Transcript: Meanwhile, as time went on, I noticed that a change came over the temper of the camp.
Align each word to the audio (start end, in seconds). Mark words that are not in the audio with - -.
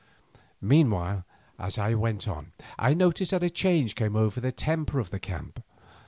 Meanwhile, 0.61 1.25
as 1.59 1.75
time 1.75 1.99
went 1.99 2.27
on, 2.27 2.53
I 2.79 2.95
noticed 2.95 3.29
that 3.29 3.43
a 3.43 3.51
change 3.51 3.93
came 3.93 4.15
over 4.15 4.41
the 4.41 4.51
temper 4.51 4.97
of 4.99 5.11
the 5.11 5.19
camp. 5.19 5.61